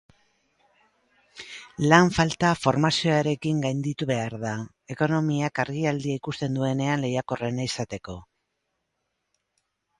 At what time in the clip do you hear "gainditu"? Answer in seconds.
3.67-4.09